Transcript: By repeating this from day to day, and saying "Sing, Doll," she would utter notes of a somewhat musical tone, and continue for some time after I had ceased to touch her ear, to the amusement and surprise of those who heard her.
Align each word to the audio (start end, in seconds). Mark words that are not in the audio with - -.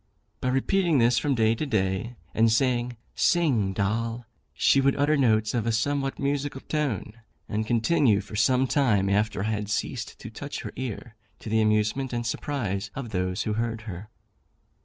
By 0.39 0.47
repeating 0.49 0.97
this 0.97 1.19
from 1.19 1.35
day 1.35 1.53
to 1.53 1.63
day, 1.67 2.15
and 2.33 2.51
saying 2.51 2.97
"Sing, 3.13 3.71
Doll," 3.71 4.25
she 4.51 4.81
would 4.81 4.95
utter 4.95 5.15
notes 5.15 5.53
of 5.53 5.67
a 5.67 5.71
somewhat 5.71 6.17
musical 6.17 6.61
tone, 6.61 7.21
and 7.47 7.67
continue 7.67 8.19
for 8.19 8.35
some 8.35 8.65
time 8.65 9.11
after 9.11 9.41
I 9.43 9.51
had 9.51 9.69
ceased 9.69 10.17
to 10.19 10.31
touch 10.31 10.61
her 10.61 10.73
ear, 10.75 11.13
to 11.37 11.49
the 11.49 11.61
amusement 11.61 12.13
and 12.13 12.25
surprise 12.25 12.89
of 12.95 13.11
those 13.11 13.43
who 13.43 13.53
heard 13.53 13.81
her. 13.81 14.09